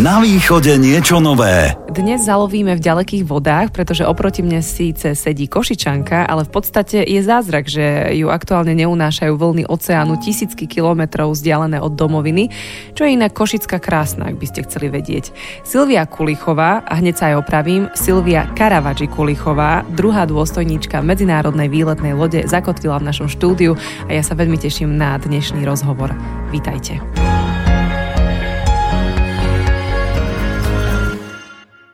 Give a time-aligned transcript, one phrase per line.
[0.00, 1.76] Na východe niečo nové.
[1.92, 7.20] Dnes zalovíme v ďalekých vodách, pretože oproti mne síce sedí Košičanka, ale v podstate je
[7.20, 12.48] zázrak, že ju aktuálne neunášajú vlny oceánu tisícky kilometrov vzdialené od domoviny,
[12.96, 15.36] čo je inak Košická krásna, ak by ste chceli vedieť.
[15.68, 22.48] Silvia Kulichová, a hneď sa aj opravím, Silvia Karavadži Kulichová, druhá dôstojníčka medzinárodnej výletnej lode,
[22.48, 23.76] zakotvila v našom štúdiu
[24.08, 26.16] a ja sa veľmi teším na dnešný rozhovor.
[26.48, 27.04] Vítajte.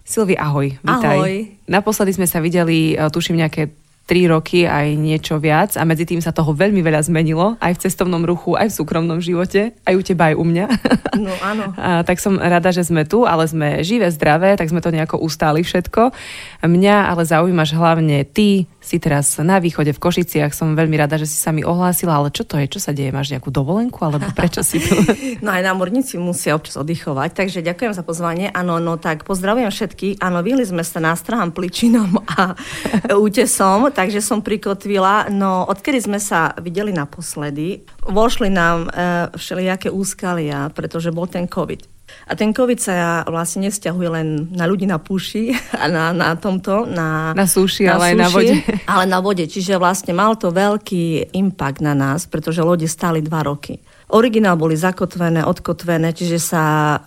[0.06, 0.70] Silvi, ahoj.
[0.86, 1.18] Vítaj.
[1.18, 1.34] Ahoj.
[1.66, 3.74] Naposledy sme sa videli, e, tuším, nejaké
[4.06, 7.82] 3 roky aj niečo viac a medzi tým sa toho veľmi veľa zmenilo, aj v
[7.90, 10.66] cestovnom ruchu, aj v súkromnom živote, aj u teba, aj u mňa.
[11.16, 11.72] No áno.
[11.80, 15.16] A, tak som rada, že sme tu, ale sme živé, zdravé, tak sme to nejako
[15.16, 16.12] ustáli všetko.
[16.60, 21.26] Mňa ale zaujímaš hlavne ty, si teraz na východe v Košiciach, som veľmi rada, že
[21.26, 24.30] si sa mi ohlásila, ale čo to je, čo sa deje, máš nejakú dovolenku, alebo
[24.30, 24.94] prečo si tu?
[25.42, 28.46] No aj námorníci musia občas oddychovať, takže ďakujem za pozvanie.
[28.54, 30.22] Áno, no tak pozdravujem všetkých.
[30.22, 32.54] Áno, vyhli sme sa nástrahám, pličinom a
[33.26, 35.32] útesom, takže som prikotvila.
[35.32, 41.96] No, odkedy sme sa videli naposledy, vošli nám e, všelijaké úskalia, pretože bol ten COVID.
[42.28, 46.84] A ten COVID sa vlastne nevzťahuje len na ľudí na púši a na, na tomto,
[46.84, 48.54] na, na súši, na ale súši, aj na vode.
[48.84, 53.42] Ale na vode, čiže vlastne mal to veľký impact na nás, pretože lode stáli dva
[53.42, 53.80] roky.
[54.06, 56.98] Originál boli zakotvené, odkotvené, čiže sa e,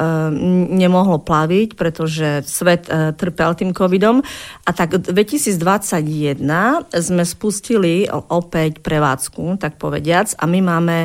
[0.76, 4.20] nemohlo plaviť, pretože svet e, trpel tým covidom.
[4.68, 6.44] A tak 2021
[6.92, 10.98] sme spustili opäť prevádzku, tak povediac, a my máme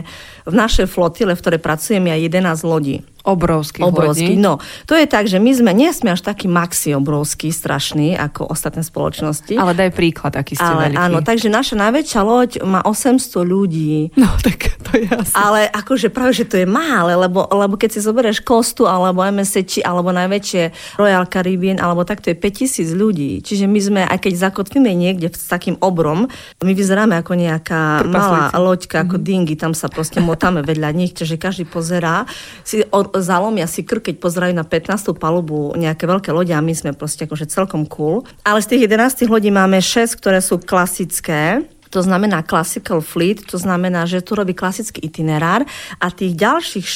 [0.43, 3.07] v našej flotile, v ktorej pracujeme, aj 11 lodí.
[3.25, 3.81] Obrovský.
[3.81, 4.61] Obrovský, no.
[4.85, 8.85] To je tak, že my sme, nie sme až taký maxi obrovský, strašný, ako ostatné
[8.85, 9.57] spoločnosti.
[9.57, 11.01] Ale daj príklad, aký ste Ale veľký.
[11.01, 14.13] áno, takže naša najväčšia loď má 800 ľudí.
[14.21, 15.33] No, tak to je asi.
[15.33, 19.81] Ale akože práve, že to je mále, lebo, lebo keď si zoberieš Kostu, alebo MSC,
[19.81, 20.63] alebo najväčšie
[21.01, 23.41] Royal Caribbean, alebo tak to je 5000 ľudí.
[23.41, 26.29] Čiže my sme, aj keď zakotvíme niekde s takým obrom,
[26.61, 29.27] my vyzeráme ako nejaká malá loďka, ako mm-hmm.
[29.27, 32.29] dingy, tam sa proste motáme vedľa nich, čiže každý pozerá,
[32.61, 35.15] si od, zalomia si krk, keď pozerajú na 15.
[35.15, 38.27] palubu nejaké veľké lode a my sme proste akože celkom cool.
[38.43, 41.63] Ale z tých 11 lodí máme 6, ktoré sú klasické,
[41.95, 45.63] to znamená classical fleet, to znamená, že tu robí klasický itinerár
[46.03, 46.87] a tých ďalších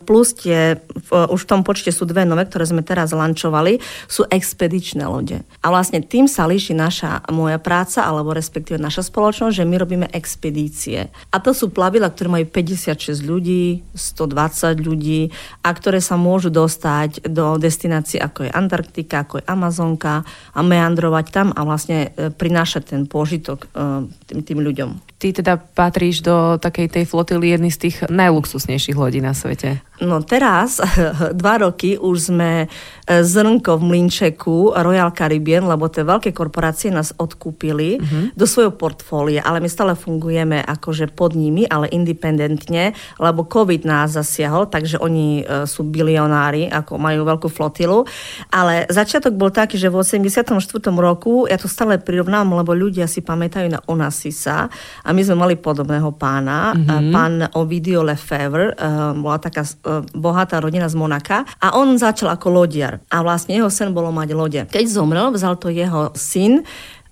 [0.00, 3.84] 6 plus tie, v, už v tom počte sú dve nové, ktoré sme teraz lančovali,
[4.08, 5.44] sú expedičné lode.
[5.60, 10.06] A vlastne tým sa líši naša moja práca, alebo respektíve naša spoločnosť, že my robíme
[10.16, 11.12] expedície.
[11.28, 15.28] A to sú plavila, ktoré majú 56 ľudí, 120 ľudí
[15.60, 20.24] a ktoré sa môžu dostať do destinácií ako je Antarktika, ako je Amazonka
[20.54, 25.09] a meandrovať tam a vlastne e, prinášať ten požitok e, tým, tým ľuďom.
[25.20, 29.84] Ty teda patríš do takej tej flotily jedný z tých najluxusnejších lodí na svete.
[30.00, 30.80] No teraz,
[31.40, 32.66] dva roky, už sme e,
[33.20, 38.32] zrnko v Mlinčeku Royal Caribbean, lebo tie veľké korporácie nás odkúpili uh-huh.
[38.32, 44.16] do svojho portfólia, ale my stále fungujeme akože pod nimi, ale independentne, lebo COVID nás
[44.16, 48.08] zasiahol, takže oni e, sú bilionári, ako majú veľkú flotilu.
[48.48, 50.56] Ale začiatok bol taký, že v 84.
[50.96, 54.72] roku, ja to stále prirovnám, lebo ľudia si pamätajú na Onassisa
[55.04, 57.10] a my sme mali podobného pána, uh-huh.
[57.10, 58.74] pán Ovidio Lefebvre,
[59.18, 59.66] bola taká
[60.14, 64.28] bohatá rodina z Monaka a on začal ako lodiar a vlastne jeho sen bolo mať
[64.32, 64.60] lode.
[64.70, 66.62] Keď zomrel, vzal to jeho syn,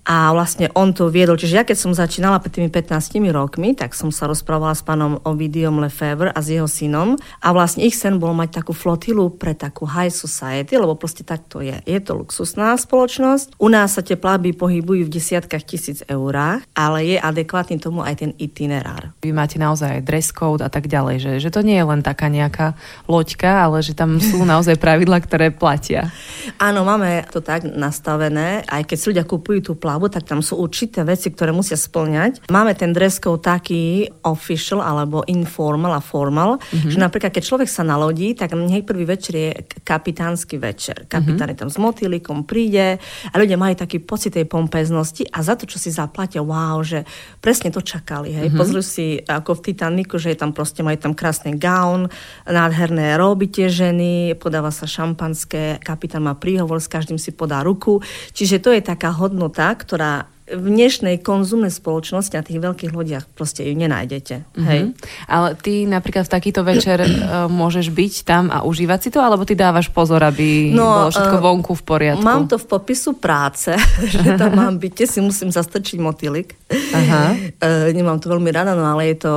[0.09, 1.37] a vlastne on to viedol.
[1.37, 5.21] Čiže ja keď som začínala pred tými 15 rokmi, tak som sa rozprávala s pánom
[5.23, 9.53] Ovidiom Lefebvre a s jeho synom a vlastne ich sen bol mať takú flotilu pre
[9.53, 11.77] takú high society, lebo proste tak to je.
[11.85, 13.61] Je to luxusná spoločnosť.
[13.61, 18.25] U nás sa tie plavby pohybujú v desiatkách tisíc eurách, ale je adekvátny tomu aj
[18.25, 19.13] ten itinerár.
[19.21, 22.01] Vy máte naozaj aj dress code a tak ďalej, že, že to nie je len
[22.01, 22.73] taká nejaká
[23.05, 26.09] loďka, ale že tam sú naozaj pravidla, ktoré platia.
[26.57, 31.01] Áno, máme to tak nastavené, aj keď ľudia kupujú tú plavu, tak tam sú určité
[31.01, 32.53] veci, ktoré musia splňať.
[32.53, 36.93] Máme ten dress code taký official alebo informal a formal, mm-hmm.
[36.93, 39.51] že napríklad keď človek sa nalodí, tak hneď prvý večer je
[39.81, 41.09] kapitánsky večer.
[41.09, 41.57] Kapitán mm-hmm.
[41.57, 43.01] je tam s motýlikom, príde
[43.33, 47.09] a ľudia majú taký pocit tej pompeznosti a za to, čo si zaplatia, wow, že
[47.41, 48.37] presne to čakali.
[48.37, 48.53] Hej.
[48.53, 48.61] Mm-hmm.
[48.61, 52.13] Pozrú si ako v Titaniku, že je tam proste, majú tam krásny gaun,
[52.45, 58.05] nádherné roby tie ženy, podáva sa šampanské, kapitán má príhovor, s každým si podá ruku.
[58.37, 63.65] Čiže to je taká hodnota, ktorá v dnešnej konzumnej spoločnosti na tých veľkých lodiach proste
[63.65, 64.45] ju nenájdete.
[64.45, 64.65] Mm-hmm.
[64.65, 64.81] Hej?
[65.29, 69.45] Ale ty napríklad v takýto večer uh, môžeš byť tam a užívať si to, alebo
[69.45, 72.25] ty dávaš pozor, aby no, bolo všetko uh, vonku v poriadku?
[72.25, 73.73] Mám to v popisu práce,
[74.15, 77.27] že tam mám byť, si musím zastrčiť motýlik Aha.
[77.59, 79.35] E, nemám to veľmi rada, no ale je to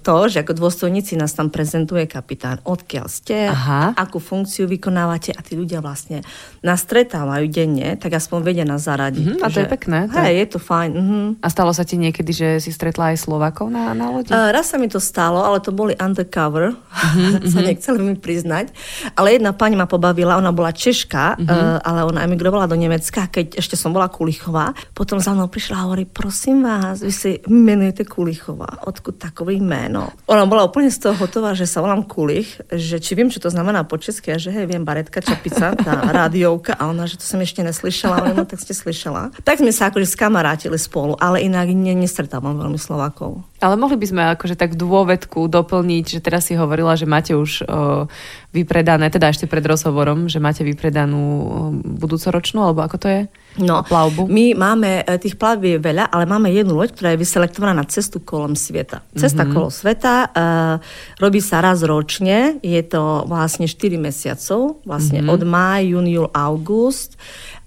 [0.00, 3.92] to, že ako dôstojníci nás tam prezentuje kapitán, odkiaľ ste, Aha.
[3.92, 6.24] akú funkciu vykonávate a tí ľudia vlastne
[6.64, 9.36] nás stretávajú denne, tak aspoň vedia nás zaradiť.
[9.36, 10.90] Mhm, a to je pekné, Hej, je- to fajn.
[10.92, 11.18] Mhm.
[11.38, 14.28] A stalo sa ti niekedy, že si stretla aj Slovakov na, na lodi?
[14.28, 18.74] Uh, raz sa mi to stalo, ale to boli undercover, Mhm, sa nechceli mi priznať.
[19.12, 21.44] Ale jedna pani ma pobavila, ona bola Češka, Mhm.
[21.44, 24.72] uh, ale ona emigrovala do Nemecka, keď ešte som bola Kulichová.
[24.90, 30.10] Potom za mnou prišla a hovorí, prosím vás, vy si menujete Kulichová, odkud takové meno?
[30.26, 33.48] Ona bola úplne z toho hotová, že sa volám Kulich, že či viem, čo to
[33.48, 37.24] znamená po česky, a že hej, viem, baretka, čapica, tá rádiovka, a ona, že to
[37.24, 39.30] som ešte neslyšela, ale no tak ste slyšela.
[39.40, 43.42] Tak sme sa akože skamarátili spolu, ale inak ne, nestretávam veľmi Slovákov.
[43.58, 47.66] Ale mohli by sme akože tak dôvedku doplniť, že teraz si hovorila, že máte už
[47.66, 48.06] o,
[48.50, 51.42] vypredané, teda ešte pred rozhovorom, že máte vypredanú o,
[51.72, 53.20] budúcoročnú, alebo ako to je?
[53.62, 54.26] No, Plavbu?
[54.26, 57.86] my máme, e, tých plavb je veľa, ale máme jednu loď, ktorá je vyselektovaná na
[57.86, 59.06] cestu kolom sveta.
[59.14, 59.54] Cesta mm-hmm.
[59.54, 60.76] kolom sveta uh,
[61.22, 65.34] robí sa raz ročne, je to vlastne 4 mesiacov, vlastne mm-hmm.
[65.34, 67.14] od máj, jún, júl, august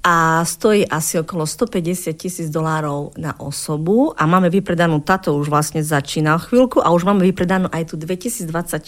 [0.03, 5.79] a stojí asi okolo 150 tisíc dolárov na osobu a máme vypredanú, táto už vlastne
[5.79, 8.83] začína chvíľku a už máme vypredanú aj tu 2024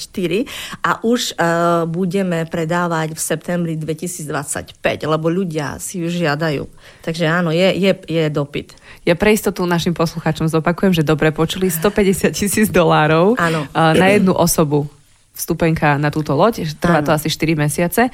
[0.83, 6.65] a už uh, budeme predávať v septembri 2025, lebo ľudia si ju žiadajú.
[7.05, 8.75] Takže áno, je, je, je dopyt.
[9.05, 14.33] Ja pre istotu našim poslucháčom zopakujem, že dobre počuli 150 tisíc dolárov a, na jednu
[14.33, 14.89] osobu
[15.35, 17.19] vstupenka na túto loď, trvá to Áno.
[17.19, 18.07] asi 4 mesiace.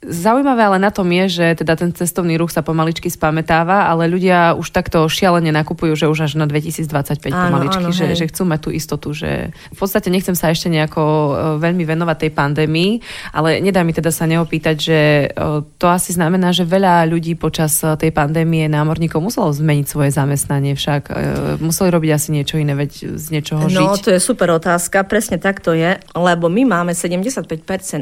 [0.00, 4.56] Zaujímavé ale na tom je, že teda ten cestovný ruch sa pomaličky spametáva, ale ľudia
[4.56, 6.88] už takto šialene nakupujú, že už až na 2025
[7.28, 8.16] Áno, pomaličky, áno, že, hej.
[8.16, 12.16] že chcú mať tú istotu, že v podstate nechcem sa ešte nejako e, veľmi venovať
[12.16, 12.90] tej pandémii,
[13.36, 14.98] ale nedá mi teda sa neopýtať, že
[15.28, 20.16] e, to asi znamená, že veľa ľudí počas e, tej pandémie námorníkov muselo zmeniť svoje
[20.16, 21.12] zamestnanie však.
[21.60, 24.00] Museli robiť asi niečo iné, veď z niečoho No, žiť.
[24.00, 27.52] to je super otázka, presne tak to je, lebo my máme 75%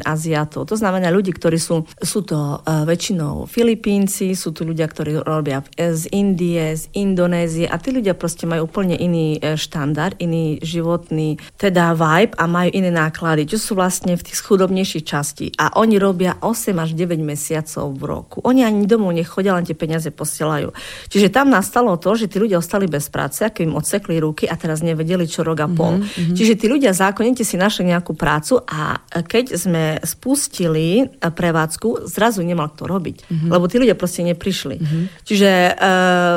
[0.06, 5.24] Aziatov, to znamená ľudí, ktorí sú, sú to uh, väčšinou Filipínci, sú tu ľudia, ktorí
[5.24, 10.18] robia v- z Indie, z Indonézie a tí ľudia proste majú úplne iný eh, štandard,
[10.20, 15.50] iný životný teda vibe a majú iné náklady, čo sú vlastne v tých chudobnejších častí.
[15.56, 18.36] A oni robia 8 až 9 mesiacov v roku.
[18.44, 20.70] Oni ani domov nechodia, len tie peniaze posielajú.
[21.08, 24.54] Čiže tam nastalo to, že tí ľudia ostali bez práce, ako im odsekli ruky a
[24.54, 26.00] teraz nevedeli, čo rok a pol.
[26.00, 26.34] Mm-hmm.
[26.36, 31.04] Čiže tí ľudia zákonite si našli nejakú prácu a keď sme spustili e,
[31.78, 33.50] prevádzku, zrazu nemal kto robiť, mm-hmm.
[33.50, 34.76] lebo tí ľudia proste neprišli.
[34.78, 35.02] Mm-hmm.
[35.22, 35.72] Čiže e,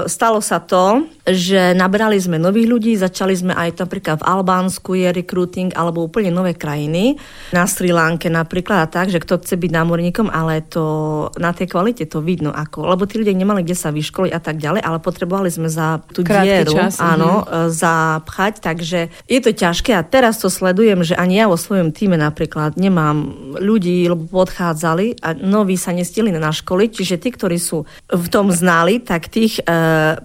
[0.05, 5.09] stalo sa to, že nabrali sme nových ľudí, začali sme aj napríklad v Albánsku je
[5.09, 7.17] recruiting alebo úplne nové krajiny,
[7.53, 11.73] na Sri Lanke napríklad a tak, že kto chce byť námorníkom, ale to na tej
[11.73, 14.97] kvalite to vidno ako, lebo tí ľudia nemali kde sa vyškoliť a tak ďalej, ale
[15.01, 20.05] potrebovali sme za tú Krátky dieru, čas, áno, e, zapchať, takže je to ťažké a
[20.05, 25.30] teraz to sledujem, že ani ja vo svojom týme napríklad nemám ľudí, lebo podchádzali a
[25.37, 29.63] noví sa nestihli na školy, čiže tí, ktorí sú v tom znali, tak tých e,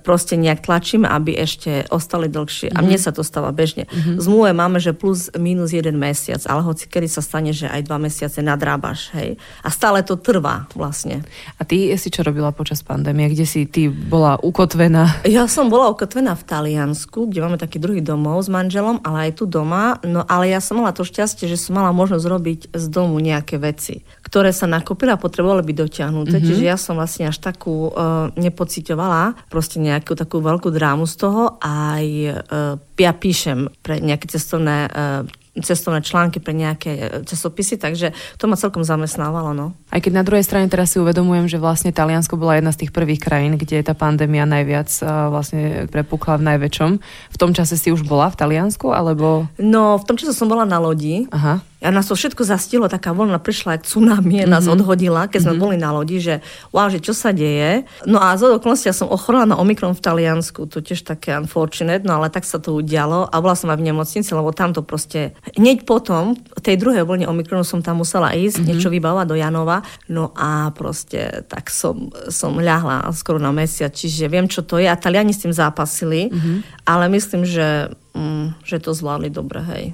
[0.01, 2.73] proste nejak tlačíme, aby ešte ostali dlhšie.
[2.73, 3.87] A mne sa to stáva bežne.
[3.93, 7.85] V zmluve máme, že plus minus jeden mesiac, ale hoci kedy sa stane, že aj
[7.85, 9.37] dva mesiace nadrábaš, hej.
[9.61, 11.21] A stále to trvá vlastne.
[11.61, 13.29] A ty si čo robila počas pandémie?
[13.29, 15.21] Kde si ty bola ukotvená?
[15.29, 19.43] Ja som bola ukotvená v Taliansku, kde máme taký druhý domov s manželom, ale aj
[19.43, 20.01] tu doma.
[20.01, 23.61] No ale ja som mala to šťastie, že som mala možnosť robiť z domu nejaké
[23.61, 26.41] veci, ktoré sa nakopili a potrebovali byť dotiahnuté.
[26.41, 26.49] Mm-hmm.
[26.49, 31.61] Čiže ja som vlastne až takú uh, nepocitovala, proste nejakú takú veľkú drámu z toho.
[31.61, 38.45] Aj uh, ja píšem pre nejaké cestovné uh, cestovné články pre nejaké časopisy, takže to
[38.45, 39.57] ma celkom zamestnávalo.
[39.57, 39.73] No.
[39.89, 42.93] Aj keď na druhej strane teraz si uvedomujem, že vlastne Taliansko bola jedna z tých
[42.93, 44.93] prvých krajín, kde tá pandémia najviac
[45.33, 46.91] vlastne prepukla v najväčšom.
[47.33, 49.49] V tom čase si už bola v Taliansku, alebo...
[49.57, 51.25] No, v tom čase som bola na lodi.
[51.33, 51.65] Aha.
[51.85, 54.53] A nás to všetko zastilo, taká vlna prišla, jak tsunami, mm-hmm.
[54.53, 55.65] nás odhodila, keď sme mm-hmm.
[55.69, 56.41] boli na lodi, že
[56.73, 57.85] wow, že čo sa deje.
[58.09, 62.09] No a zo okolnosti ja som ochorela na Omikron v Taliansku, to tiež také unfortunate,
[62.09, 64.81] no ale tak sa to udialo a bola som aj v nemocnici, lebo tam to
[64.81, 66.33] proste, hneď potom,
[66.65, 68.69] tej druhej vlne Omikronu som tam musela ísť, mm-hmm.
[68.73, 74.33] niečo vybavovať do Janova, no a proste tak som, som ľahla skoro na mesiac, čiže
[74.33, 76.89] viem, čo to je a Taliani s tým zápasili, mm-hmm.
[76.89, 79.85] ale myslím, že, mm, že to zvládli dobre, hej.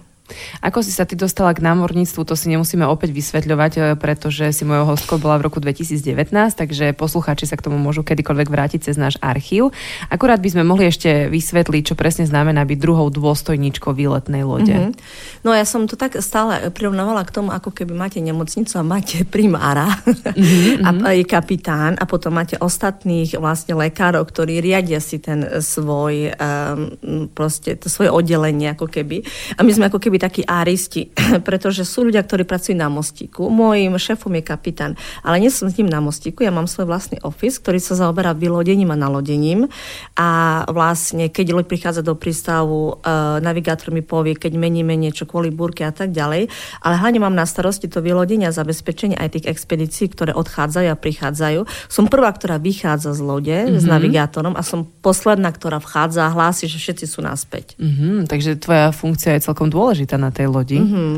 [0.60, 4.62] Ako si sa ty dostala k námorníctvu, to si nemusíme opäť vysvetľovať, e, pretože si
[4.66, 8.96] mojou hostkou bola v roku 2019, takže poslucháči sa k tomu môžu kedykoľvek vrátiť cez
[8.96, 9.74] náš archív.
[10.08, 14.72] Akurát by sme mohli ešte vysvetliť, čo presne znamená byť druhou dôstojničkou výletnej lode.
[14.72, 15.42] Mm-hmm.
[15.44, 19.26] No ja som to tak stále prirovnávala k tomu, ako keby máte nemocnicu a máte
[19.26, 20.82] primára mm-hmm.
[20.86, 21.02] a mhm.
[21.18, 27.74] je kapitán a potom máte ostatných vlastne lekárov, ktorí riadia si ten svoj um, proste
[27.76, 29.26] to svoje oddelenie ako keby.
[29.58, 31.10] A my sme ako keby takí áristi,
[31.48, 33.50] pretože sú ľudia, ktorí pracujú na mostíku.
[33.50, 34.94] Môjim šéfom je kapitán,
[35.26, 38.30] ale nie som s ním na mostíku, ja mám svoj vlastný office, ktorý sa zaoberá
[38.30, 39.66] vylodením a nalodením.
[40.14, 45.50] A vlastne, keď loď prichádza do prístavu, uh, navigátor mi povie, keď meníme niečo kvôli
[45.50, 46.46] búrke a tak ďalej.
[46.84, 50.96] Ale hlavne mám na starosti to vylodenie a zabezpečenie aj tých expedícií, ktoré odchádzajú a
[50.96, 51.60] prichádzajú.
[51.90, 53.80] Som prvá, ktorá vychádza z lode mm-hmm.
[53.80, 57.74] s navigátorom a som posledná, ktorá vchádza a hlási, že všetci sú naspäť.
[57.80, 60.78] Mm-hmm, takže tvoja funkcia je celkom dôležitá na tej lodi.
[60.78, 61.14] Mm-hmm.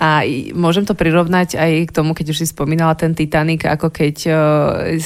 [0.00, 0.24] A
[0.56, 4.34] môžem to prirovnať aj k tomu, keď už si spomínala ten Titanic, ako keď uh,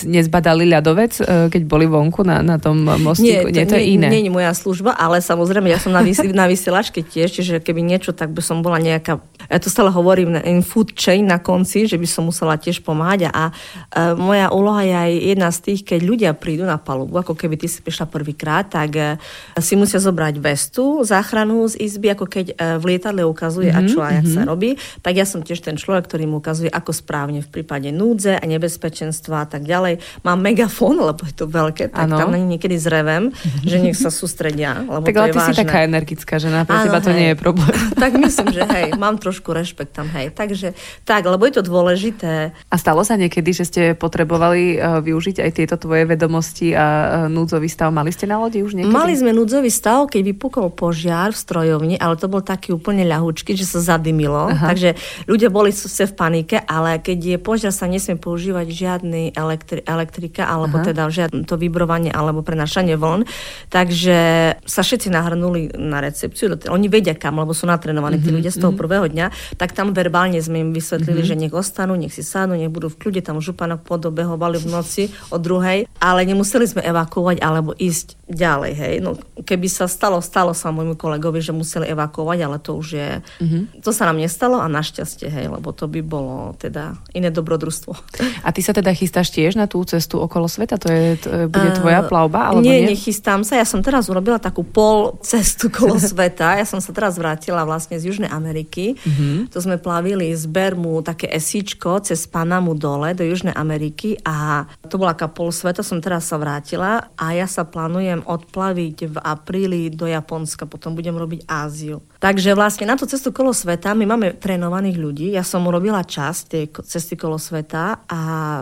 [0.06, 3.50] nezbadali ľadovec, uh, keď boli vonku na, na tom mostíku.
[3.50, 4.06] Nie, to, nie, to je iné.
[4.06, 7.58] Nie, nie je moja služba, ale samozrejme, ja som na, vysi- na vysielačke tiež, čiže
[7.58, 9.18] keby niečo, tak by som bola nejaká,
[9.50, 13.34] ja to stále hovorím, in food chain na konci, že by som musela tiež pomáhať.
[13.34, 17.34] A uh, moja úloha je aj jedna z tých, keď ľudia prídu na palubu, ako
[17.34, 19.18] keby ty si prišla prvýkrát, tak
[19.58, 22.46] si musia zobrať vestu, záchranu z izby, ako keď
[22.78, 24.38] v lietadle ukazuje, mm-hmm, a čo a jak mm-hmm.
[24.38, 24.50] sa mhm.
[24.54, 24.70] robí
[25.02, 28.44] tak ja som tiež ten človek, ktorý mu ukazuje, ako správne v prípade núdze a
[28.44, 30.00] nebezpečenstva a tak ďalej.
[30.26, 32.16] Mám megafón, lebo je to veľké, tak ano.
[32.20, 33.30] tam niekedy zrevem,
[33.62, 35.54] že nech sa sústredia, lebo tak to ale je ty vážne.
[35.54, 37.18] si taká energická žena, pre ano, teba to hej.
[37.18, 37.76] nie je problém.
[38.04, 40.30] tak myslím, že hej, mám trošku rešpekt tam, hej.
[40.34, 40.76] Takže
[41.08, 42.52] tak, lebo je to dôležité.
[42.52, 47.32] A stalo sa niekedy, že ste potrebovali uh, využiť aj tieto tvoje vedomosti a uh,
[47.32, 47.92] núdzový stav?
[47.94, 48.92] Mali ste na lodi už niekedy?
[48.92, 53.56] Mali sme núdzový stav, keď vypukol požiar v strojovni, ale to bol taký úplne ľahučky,
[53.56, 54.50] že sa zadymilo.
[54.50, 54.63] Aha.
[54.70, 54.88] Takže
[55.28, 60.48] ľudia boli sa v panike, ale keď je požiar, sa nesmie používať žiadny elektri- elektrika,
[60.48, 60.86] alebo Aha.
[60.92, 63.28] teda žiadne to vybrovanie alebo prenašanie vln.
[63.68, 64.18] Takže
[64.64, 66.54] sa všetci nahrnuli na recepciu.
[66.70, 68.80] Oni vedia kam, lebo sú natrenovaní mm-hmm, tí mhm, ľudia z toho mm-hmm.
[68.80, 69.26] prvého dňa.
[69.58, 71.38] Tak tam verbálne sme im vysvetlili, mm-hmm.
[71.38, 73.20] že nech ostanú, nech si sadnú, nech budú v kľude.
[73.24, 75.02] Tam županok podobehovali v noci
[75.32, 78.72] o druhej, ale nemuseli sme evakuovať alebo ísť ďalej.
[78.72, 78.94] Hej.
[79.04, 83.10] No, keby sa stalo, stalo sa môjmu kolegovi, že museli evakuovať, ale to už je...
[83.20, 83.62] Mm-hmm.
[83.84, 87.92] To sa nám nestalo a našťastie, hej, lebo to by bolo teda iné dobrodružstvo.
[88.40, 90.80] A ty sa teda chystáš tiež na tú cestu okolo sveta?
[90.80, 92.52] To, je, to bude tvoja plavba?
[92.52, 93.60] Alebo nie, nie, nechystám sa.
[93.60, 96.56] Ja som teraz urobila takú pol cestu okolo sveta.
[96.56, 98.96] Ja som sa teraz vrátila vlastne z Južnej Ameriky.
[98.96, 99.52] Mm-hmm.
[99.52, 104.96] To sme plavili z Bermu také esíčko cez Panamu dole do Južnej Ameriky a to
[104.96, 105.84] bola taká pol sveta.
[105.84, 110.94] Som teraz sa vrátila a ja sa plánujem plánujem odplaviť v apríli do Japonska, potom
[110.94, 111.98] budem robiť Áziu.
[112.22, 115.26] Takže vlastne na tú cestu kolo sveta my máme trénovaných ľudí.
[115.34, 118.20] Ja som urobila časť tej cesty kolo sveta a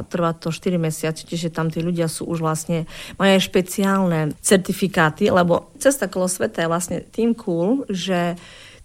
[0.08, 2.88] trvá to 4 mesiace, čiže tam tí ľudia sú už vlastne,
[3.20, 8.34] majú aj špeciálne certifikáty, lebo cesta kolo sveta je vlastne tým cool, že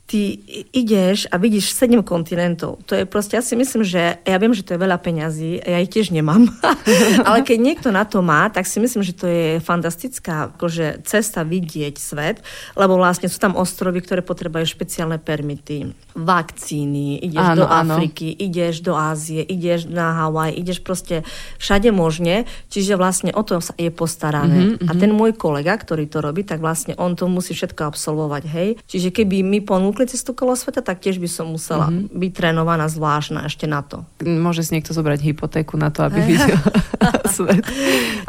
[0.08, 0.40] ty
[0.72, 2.80] ideš a vidíš sedem kontinentov.
[2.88, 5.84] To je proste, ja si myslím, že ja viem, že to je veľa peňazí, ja
[5.84, 6.48] ich tiež nemám,
[7.28, 11.44] ale keď niekto na to má, tak si myslím, že to je fantastická akože, cesta
[11.44, 12.40] vidieť svet,
[12.80, 18.40] lebo vlastne sú tam ostrovy, ktoré potrebujú špeciálne permity, vakcíny, ideš áno, do Afriky, áno.
[18.48, 21.28] ideš do Ázie, ideš na Hawaii, ideš proste
[21.60, 24.72] všade možne, čiže vlastne o to je postarané.
[24.72, 28.44] Mm-hmm, a ten môj kolega, ktorý to robí, tak vlastne on to musí všetko absolvovať,
[28.48, 28.70] hej.
[28.88, 32.14] Čiže keby mi ponúkli ponúkli cestu kolo sveta, tak tiež by som musela mm-hmm.
[32.14, 34.06] byť trénovaná zvláštna ešte na to.
[34.22, 36.62] Môže si niekto zobrať hypotéku na to, aby videl
[37.38, 37.66] svet.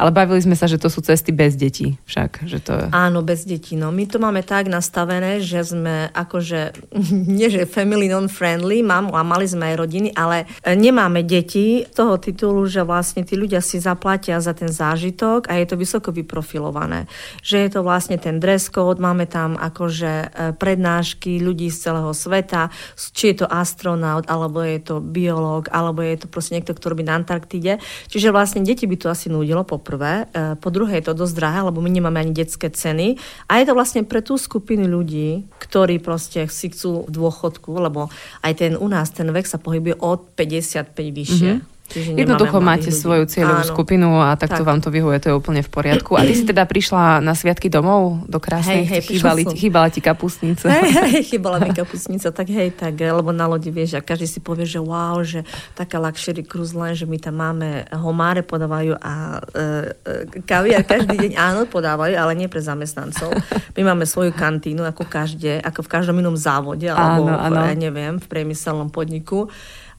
[0.00, 2.48] Ale bavili sme sa, že to sú cesty bez detí však.
[2.48, 2.72] Že to.
[2.88, 3.76] Áno, bez detí.
[3.76, 6.88] No, my to máme tak nastavené, že sme akože,
[7.37, 11.92] nie že family non-friendly, mám a mali sme aj rodiny, ale e, nemáme deti z
[11.92, 16.08] toho titulu, že vlastne tí ľudia si zaplatia za ten zážitok a je to vysoko
[16.16, 17.04] vyprofilované.
[17.44, 21.91] Že je to vlastne ten dress code, máme tam akože e, prednášky, ľudí ľudí z
[21.91, 26.71] celého sveta, či je to astronaut, alebo je to biológ, alebo je to proste niekto,
[26.79, 27.83] kto robí na Antarktide.
[28.07, 30.31] Čiže vlastne deti by to asi nudilo po prvé.
[30.31, 33.19] E, po druhé je to dosť drahé, lebo my nemáme ani detské ceny.
[33.50, 38.07] A je to vlastne pre tú skupinu ľudí, ktorí proste si chcú v dôchodku, lebo
[38.47, 41.53] aj ten u nás ten vek sa pohybuje od 55 vyššie.
[41.59, 41.77] Mm-hmm.
[41.88, 43.00] Čiže Jednoducho máte ľudí.
[43.00, 43.73] svoju cieľovú Áno.
[43.73, 44.68] skupinu a takto Tak.
[44.68, 46.14] vám to vyhovuje, to je úplne v poriadku.
[46.14, 50.04] A ty si teda prišla na sviatky domov do krásnej, Hej, hej, chýbali, chýbala ti
[50.04, 50.68] kapustnica.
[50.68, 54.28] Hej, hej, chybala mi kapusnica, tak hej, tak, eh, lebo na lodi vieš, a každý
[54.28, 58.92] si povie, že wow, že taká luxury cruise line, že my tam máme homáre podávajú
[59.00, 59.61] a e,
[60.04, 63.33] e, kaviar každý deň áno podávajú, ale nie pre zamestnancov.
[63.73, 67.61] My máme svoju kantínu, ako každé, ako v každom inom závode, alebo Áno, áno.
[67.64, 69.49] v, ja neviem, v priemyselnom podniku.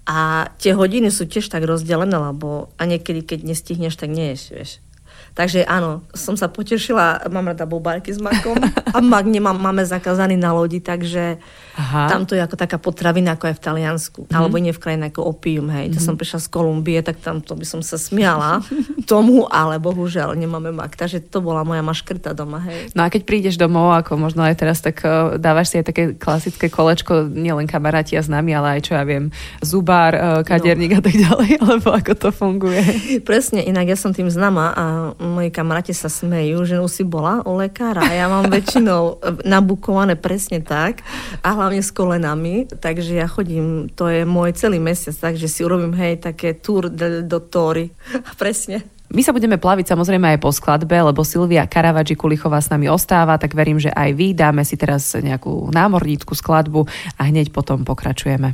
[0.08, 4.72] A tie hodiny sú tiež tak rozdelené, lebo a niekedy, keď nestihneš, tak neješ, vieš.
[5.40, 8.60] Takže áno, som sa potešila, mám rada bobárky s makom
[8.92, 11.40] a mak nemám, máme zakázaný na lodi, takže
[11.80, 12.12] Aha.
[12.12, 14.20] tam to je ako taká potravina, ako aj v Taliansku.
[14.28, 14.36] Mm.
[14.36, 15.96] Alebo nie v krajine ako opium, hej.
[15.96, 18.60] To som prišla z Kolumbie, tak tam to by som sa smiala
[19.08, 21.00] tomu, ale bohužiaľ nemáme mak.
[21.00, 22.92] Takže to bola moja maškrta doma, hej.
[22.92, 26.04] No a keď prídeš domov, ako možno aj teraz, tak eh, dávaš si aj také
[26.20, 29.32] klasické kolečko, nielen kamaráti a známi, ale aj čo ja viem,
[29.64, 32.84] zubár, eh, kaderník a tak ďalej, alebo ako to funguje.
[33.24, 34.86] Presne, inak ja som tým známa a
[35.30, 40.18] moji kamaráti sa smejú, že už si bola u lekára a ja mám väčšinou nabukované
[40.18, 41.06] presne tak
[41.46, 45.94] a hlavne s kolenami, takže ja chodím, to je môj celý mesiac, takže si urobím
[45.94, 47.94] hej také tour del dottori.
[48.42, 49.00] Presne.
[49.10, 53.42] My sa budeme plaviť samozrejme aj po skladbe, lebo Silvia Karavadži Kulichová s nami ostáva,
[53.42, 56.86] tak verím, že aj vy dáme si teraz nejakú námornícku skladbu
[57.18, 58.54] a hneď potom pokračujeme.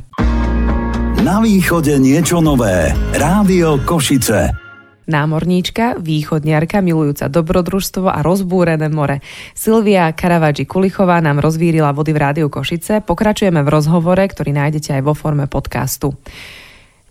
[1.20, 2.88] Na východe niečo nové.
[3.12, 4.65] Rádio Košice.
[5.06, 9.22] Námorníčka, východniarka, milujúca dobrodružstvo a rozbúrené more.
[9.54, 13.06] Silvia Karavadži Kulichová nám rozvírila vody v Rádiu Košice.
[13.06, 16.18] Pokračujeme v rozhovore, ktorý nájdete aj vo forme podcastu.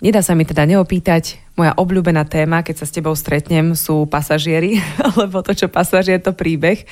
[0.04, 4.80] Nedá sa mi teda neopýtať, moja obľúbená téma, keď sa s tebou stretnem, sú pasažieri,
[5.08, 6.84] alebo to, čo pasažier, to príbeh.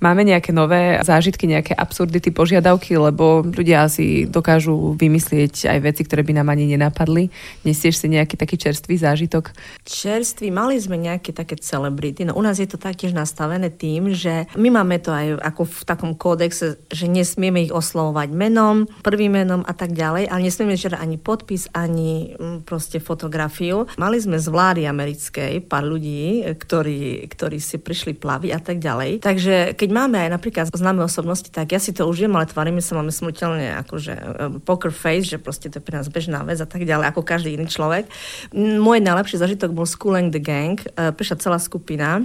[0.00, 6.24] Máme nejaké nové zážitky, nejaké absurdity, požiadavky, lebo ľudia si dokážu vymyslieť aj veci, ktoré
[6.24, 7.32] by nám ani nenapadli.
[7.64, 9.56] Nesieš si nejaký taký čerstvý zážitok?
[9.88, 14.48] Čerství, mali sme nejaké také celebrity, no u nás je to taktiež nastavené tým, že
[14.56, 19.64] my máme to aj ako v takom kódexe, že nesmieme ich oslovovať menom, prvým menom
[19.64, 23.88] a tak ďalej, ale nesmieme žiadať ani podpis, ani mm, proste fotografiu.
[23.96, 29.22] Mali sme z vlády americkej pár ľudí, ktorí, ktorí si prišli plaviť a tak ďalej.
[29.22, 32.98] Takže keď máme aj napríklad známe osobnosti, tak ja si to užijem, ale tvárime sa,
[32.98, 34.24] máme smrteľne akože eh,
[34.66, 37.54] poker face, že proste to je pre nás bežná vec a tak ďalej, ako každý
[37.54, 38.10] iný človek.
[38.56, 40.82] Môj najlepší zažitok bol Schooling the Gang.
[40.96, 42.24] Eh, Prišla celá skupina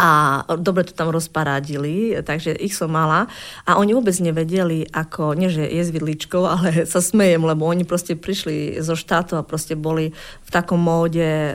[0.00, 3.28] a dobre to tam rozparádili, takže ich som mala
[3.68, 7.84] a oni vôbec nevedeli, ako, nie že je s vidličkou, ale sa smejem, lebo oni
[7.84, 10.16] proste prišli zo štátu a proste boli
[10.50, 11.54] takom móde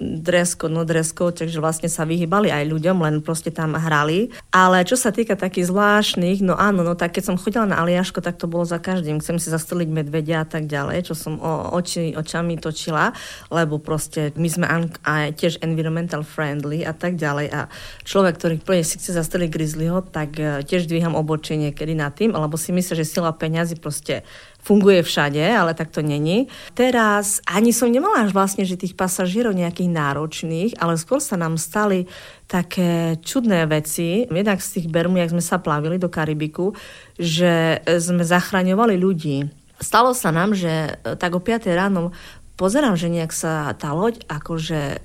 [0.00, 4.32] dresko, no dresko, takže vlastne sa vyhýbali aj ľuďom, len proste tam hrali.
[4.50, 8.24] Ale čo sa týka takých zvláštnych, no áno, no tak keď som chodila na Aliaško,
[8.24, 9.20] tak to bolo za každým.
[9.20, 13.12] Chcem si zastreliť medvedia a tak ďalej, čo som o, oči, očami točila,
[13.52, 17.60] lebo proste my sme an- aj tiež environmental friendly a tak ďalej a
[18.08, 22.32] človek, ktorý plne si chce zastreliť grizzlyho, tak e, tiež dvíham obočenie kedy nad tým,
[22.32, 24.24] alebo si myslí, že sila peňazí proste
[24.60, 26.46] funguje všade, ale tak to není.
[26.76, 31.56] Teraz ani som nemala až vlastne, že tých pasažierov nejakých náročných, ale skôr sa nám
[31.56, 32.04] stali
[32.44, 34.28] také čudné veci.
[34.28, 36.76] Jednak z tých Bermu, jak sme sa plavili do Karibiku,
[37.16, 39.48] že sme zachraňovali ľudí.
[39.80, 42.12] Stalo sa nám, že tak o 5 ráno
[42.60, 44.98] pozerám, že nejak sa tá loď akože e,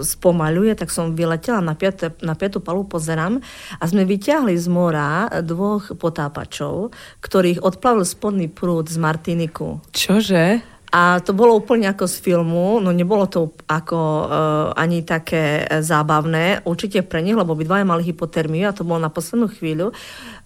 [0.00, 3.44] spomaľuje, tak som vyletela na, piate, na piatu palu, pozerám
[3.76, 9.84] a sme vyťahli z mora dvoch potápačov, ktorých odplavil spodný prúd z Martiniku.
[9.92, 10.64] Čože?
[10.88, 14.26] A to bolo úplne ako z filmu, no nebolo to ako uh,
[14.72, 19.12] ani také e, zábavné, určite pre nich, lebo obidvaja mali hypotermiu a to bolo na
[19.12, 19.92] poslednú chvíľu.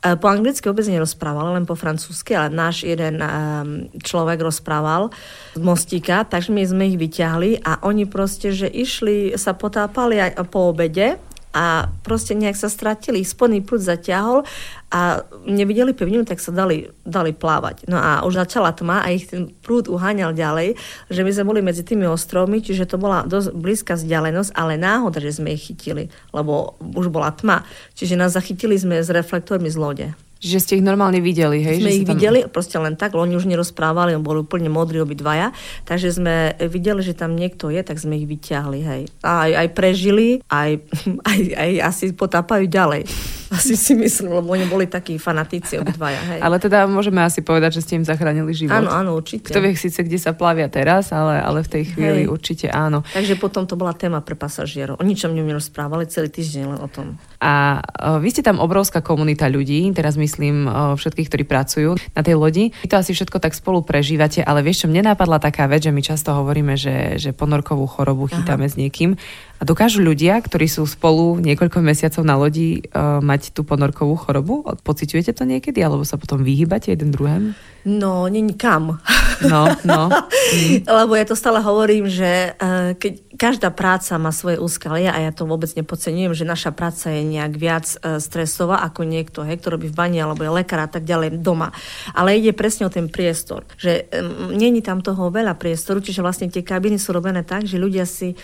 [0.03, 5.15] Uh, po anglicky vôbec nerozprával, len po francúzsky, ale náš jeden um, človek rozprával
[5.55, 10.43] z mostíka, takže my sme ich vyťahli a oni proste, že išli, sa potápali aj
[10.51, 14.49] po obede a proste nejak sa stratili, ich spodný prúd zaťahol
[14.89, 17.89] a nevideli pevninu, tak sa dali, dali plávať.
[17.89, 20.77] No a už začala tma a ich ten prúd uháňal ďalej,
[21.13, 25.21] že my sme boli medzi tými ostrovmi, čiže to bola dosť blízka vzdialenosť, ale náhoda,
[25.21, 27.65] že sme ich chytili, lebo už bola tma.
[27.97, 30.09] Čiže nás zachytili sme s reflektormi z lode.
[30.43, 31.79] Že ste ich normálne videli, hej?
[31.79, 32.19] Sme že ich tam...
[32.19, 35.55] videli, proste len tak, oni už nerozprávali, oni boli úplne modrí obidvaja,
[35.87, 39.03] takže sme videli, že tam niekto je, tak sme ich vyťahli, hej.
[39.23, 40.83] A aj, aj prežili, aj,
[41.31, 43.07] aj, aj asi potápajú ďalej.
[43.53, 46.19] Asi si myslím, lebo oni boli takí fanatici obidvaja.
[46.33, 46.41] Hej.
[46.41, 48.81] Ale teda môžeme asi povedať, že ste im zachránili život.
[48.81, 49.53] Áno, áno, určite.
[49.53, 52.33] Kto vie síce, kde sa plavia teraz, ale, ale v tej chvíli Hej.
[52.33, 53.05] určite áno.
[53.13, 54.97] Takže potom to bola téma pre pasažierov.
[54.97, 57.21] O ničom správali celý týždeň len o tom.
[57.43, 57.83] A
[58.23, 60.65] vy ste tam obrovská komunita ľudí, teraz myslím
[60.97, 62.73] všetkých, ktorí pracujú na tej lodi.
[62.81, 65.93] Vy to asi všetko tak spolu prežívate, ale vieš čo, mne napadla taká vec, že
[65.93, 68.73] my často hovoríme, že, že ponorkovú chorobu chytáme Aha.
[68.73, 69.21] s niekým.
[69.63, 74.67] A dokážu ľudia, ktorí sú spolu niekoľko mesiacov na lodi, uh, mať tú ponorkovú chorobu?
[74.83, 77.55] Pociťujete to niekedy, alebo sa potom vyhýbate jeden druhému?
[77.87, 78.99] No, není kam.
[79.47, 80.11] No, no.
[80.53, 80.85] Mm.
[80.85, 85.35] Lebo ja to stále hovorím, že uh, keď každá práca má svoje úskalie a ja
[85.35, 89.75] to vôbec nepodceňujem, že naša práca je nejak viac uh, stresová ako niekto, hej, kto
[89.75, 91.75] robí v bani alebo je lekár a tak ďalej doma.
[92.15, 94.07] Ale ide presne o ten priestor, že
[94.55, 98.39] není tam toho veľa priestoru, čiže vlastne tie kabiny sú robené tak, že ľudia si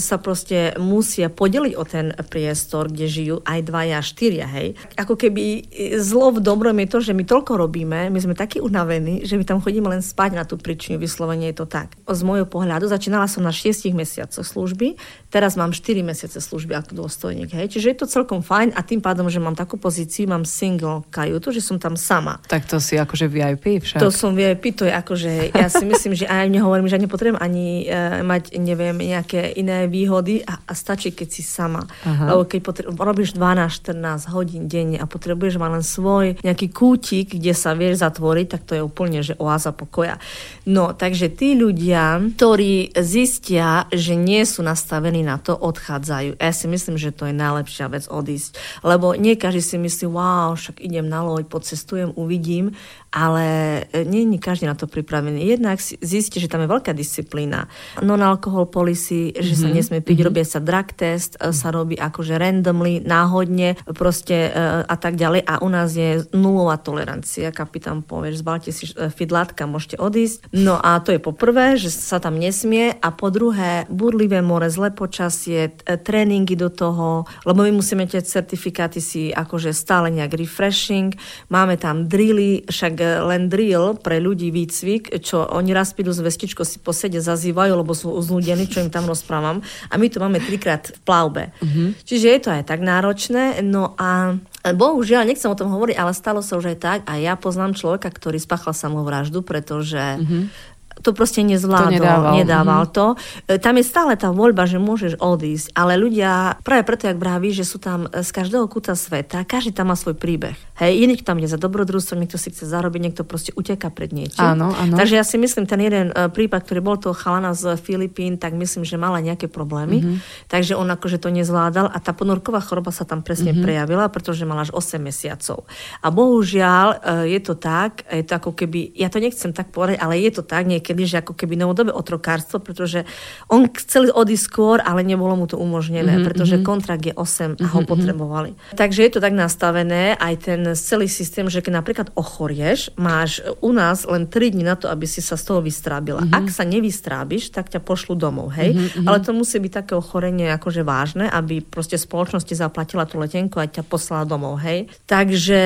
[0.00, 4.76] sa proste musia podeliť o ten priestor, kde žijú aj dvaja, štyria, hej.
[4.96, 5.68] Ako keby
[6.00, 9.44] zlo v dobrom je to, že my toľko robíme, my sme takí unavení, že my
[9.44, 11.96] tam chodíme len spať na tú príčinu, vyslovene je to tak.
[12.04, 14.94] Z môjho pohľadu začínala som na 6 mesiacoch služby,
[15.30, 17.70] teraz mám 4 mesiace služby ako dôstojník, hej.
[17.70, 21.54] Čiže je to celkom fajn a tým pádom, že mám takú pozíciu, mám single kajutu,
[21.54, 22.42] že som tam sama.
[22.50, 24.02] Tak to si akože VIP však.
[24.02, 27.86] To som VIP, to je akože, ja si myslím, že aj nehovorím, že nepotrebujem ani
[27.86, 31.86] e, mať, neviem, nejaké iné výhody a, a stačí, keď si sama.
[32.02, 32.34] Aha.
[32.34, 37.54] Lebo keď potre- robíš 12-14 hodín denne a potrebuješ mať len svoj nejaký kútik, kde
[37.54, 40.18] sa vieš zatvoriť, tak to je úplne, že oáza pokoja.
[40.66, 46.40] No, takže tí ľudia, ktorí zistia, že nie sú nastavení na to, odchádzajú.
[46.40, 48.56] Ja si myslím, že to je najlepšia vec odísť.
[48.84, 52.76] Lebo nie každý si myslí, wow, však idem na loď, pocestujem, uvidím
[53.10, 53.44] ale
[53.90, 55.42] e, nie je každý na to pripravený.
[55.42, 57.66] Jednak zistí, že tam je veľká disciplína.
[57.98, 59.60] Non-alkohol policy, že mm-hmm.
[59.60, 59.74] sa mhm.
[59.74, 60.30] nesmie piť, mm-hmm.
[60.30, 61.54] robia sa drug test, mm-hmm.
[61.54, 65.42] sa robí akože randomly, náhodne, proste e, a tak ďalej.
[65.42, 67.50] A u nás je nulová tolerancia.
[67.50, 70.46] Kapitán povie, zbalte si fidlátka, môžete odísť.
[70.54, 74.70] No a to je po prvé, že sa tam nesmie a po druhé, burlivé more,
[74.70, 81.18] zlé počasie, tréningy do toho, lebo my musíme tie certifikáty si akože stále nejak refreshing.
[81.50, 86.62] Máme tam drily, však len drill pre ľudí výcvik, čo oni raz prídu z vestičko
[86.62, 89.64] si posede zazývajú, lebo sú uznúdení, čo im tam rozprávam.
[89.88, 91.44] A my to máme trikrát v plavbe.
[91.60, 91.96] Uh-huh.
[92.04, 93.64] Čiže je to aj tak náročné.
[93.64, 97.32] No a Bohužiaľ, nechcem o tom hovoriť, ale stalo sa už aj tak a ja
[97.32, 100.52] poznám človeka, ktorý spáchal samovraždu, pretože uh-huh
[101.00, 102.96] to proste nezvládol, to nedával, nedával mm-hmm.
[102.96, 103.06] to.
[103.48, 107.52] E, tam je stále tá voľba, že môžeš odísť, ale ľudia, práve preto, jak vraví,
[107.52, 110.56] že sú tam z každého kúta sveta, každý tam má svoj príbeh.
[110.80, 114.40] Hej, iný tam ide za dobrodružstvom, niekto si chce zarobiť, niekto proste uteká pred niečím.
[114.40, 114.96] Áno, áno.
[114.96, 118.56] Takže ja si myslím, ten jeden uh, prípad, ktorý bol toho chalana z Filipín, tak
[118.56, 120.48] myslím, že mala nejaké problémy, mm-hmm.
[120.48, 123.64] takže on akože to nezvládal a tá ponorková choroba sa tam presne mm-hmm.
[123.64, 125.68] prejavila, pretože mala až 8 mesiacov.
[126.00, 130.00] A bohužiaľ uh, je to tak, je to ako keby, ja to nechcem tak povedať,
[130.00, 133.06] ale je to tak niekedy, niekedy, že ako keby novodobé otrokárstvo, pretože
[133.46, 136.64] on chcel odísť skôr, ale nebolo mu to umožnené, mm-hmm, pretože mhm.
[136.66, 138.50] kontrakt je 8 a mm-hmm, ho mhm, potrebovali.
[138.74, 143.70] Takže je to tak nastavené, aj ten celý systém, že keď napríklad ochorieš, máš u
[143.70, 146.26] nás len 3 dní na to, aby si sa z toho vystrábila.
[146.26, 146.38] Mm-hmm.
[146.42, 148.74] Ak sa nevystrábiš, tak ťa pošlu domov, hej?
[148.74, 149.06] Mm-hmm.
[149.06, 153.70] Ale to musí byť také ochorenie akože vážne, aby proste spoločnosti zaplatila tú letenku a
[153.70, 154.90] ťa poslala domov, hej?
[155.06, 155.62] Takže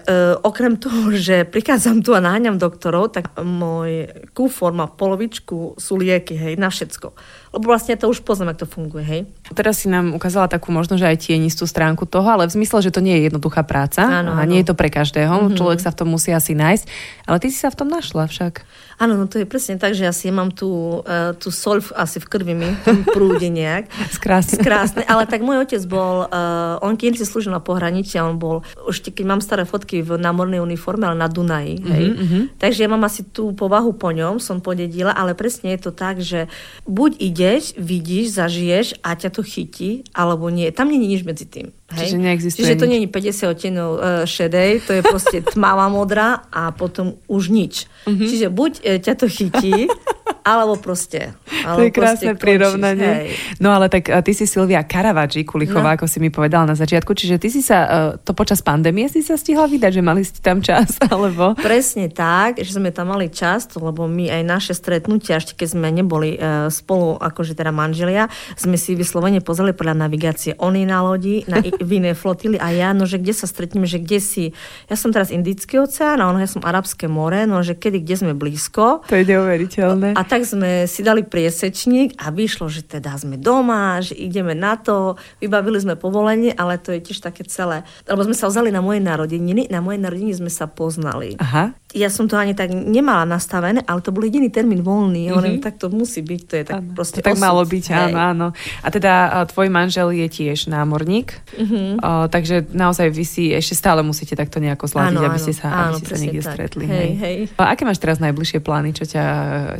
[0.00, 5.98] e, okrem toho, že prichádzam tu a náňam doktorov, tak môj kuf forma, polovičku sú
[5.98, 7.18] lieky, hej, na všetko.
[7.52, 9.20] Lebo vlastne to už poznám, ako to funguje, hej.
[9.52, 12.88] Teraz si nám ukázala takú možno, že aj tienistú stránku toho, ale v zmysle, že
[12.88, 14.48] to nie je jednoduchá práca áno, a áno.
[14.48, 15.28] nie je to pre každého.
[15.28, 15.58] Mm-hmm.
[15.60, 16.84] Človek sa v tom musí asi nájsť.
[17.28, 18.64] Ale ty si sa v tom našla však.
[19.02, 22.26] Áno, no to je presne tak, že asi mám tú, uh, tú sol asi v
[22.30, 22.70] krvi mi
[23.10, 23.90] prúde nejak.
[24.16, 24.62] Skrásne.
[24.62, 25.02] Skrásne.
[25.10, 29.02] Ale tak môj otec bol, uh, on keď si slúžil na pohraničí on bol, už
[29.02, 31.82] keď mám staré fotky v námornej uniforme, ale na Dunaji.
[31.82, 32.04] Hej.
[32.14, 32.42] Mm-hmm.
[32.62, 36.22] Takže ja mám asi tú povahu po ňom, som podedila, ale presne je to tak,
[36.22, 36.46] že
[36.86, 37.10] buď
[37.42, 40.70] ideš, vidíš, zažiješ a ťa to chytí, alebo nie.
[40.70, 41.74] Tam nie je nič medzi tým.
[41.96, 42.08] Hej?
[42.08, 46.48] Čiže neexistuje Čiže to nie je 50 odtenov uh, šedej, to je proste tmavá modrá
[46.48, 47.86] a potom už nič.
[48.08, 48.28] Mm-hmm.
[48.28, 49.86] Čiže buď uh, ťa to chytí,
[50.42, 51.38] alebo proste.
[51.62, 53.38] Alebo to je krásne prirovnanie.
[53.62, 55.96] No ale tak ty si Silvia Caravaggio Kulichová, no.
[56.00, 59.38] ako si mi povedala na začiatku, čiže ty si sa, to počas pandémie si sa
[59.38, 61.54] stihla vydať, že mali ste tam čas, alebo?
[61.54, 65.88] Presne tak, že sme tam mali čas, lebo my aj naše stretnutia, ešte keď sme
[65.94, 68.26] neboli uh, spolu, akože teda manželia,
[68.58, 70.58] sme si vyslovene pozreli podľa navigácie.
[70.58, 73.98] Oni na lodi, na, v iné flotily a ja, no že kde sa stretneme, že
[73.98, 74.44] kde si,
[74.86, 78.14] ja som teraz Indický oceán a ono, ja som Arabské more, no že kedy, kde
[78.18, 79.04] sme blízko.
[79.06, 80.14] To je neuveriteľné.
[80.14, 84.78] A tak sme si dali priesečník a vyšlo, že teda sme doma, že ideme na
[84.78, 87.82] to, vybavili sme povolenie, ale to je tiež také celé.
[88.06, 91.36] Lebo sme sa vzali na moje narodeniny, na moje narodeniny sme sa poznali.
[91.42, 95.28] Aha ja som to ani tak nemala nastavené, ale to bol jediný termín voľný.
[95.28, 95.32] Mm-hmm.
[95.36, 97.84] Hovorím, tak to musí byť, to je tak ano, proste to tak osud, malo byť,
[97.92, 97.96] hej.
[98.08, 98.46] áno, áno.
[98.80, 99.12] A teda
[99.52, 101.71] tvoj manžel je tiež námorník, mm-hmm.
[101.98, 105.98] O, takže naozaj vy si ešte stále musíte takto nejako zladiť, aby ste sa, áno,
[105.98, 106.52] aby ste sa niekde tak.
[106.54, 106.84] stretli.
[106.86, 107.32] Hej, hej.
[107.32, 107.58] Hej.
[107.58, 109.24] A aké máš teraz najbližšie plány, čo ťa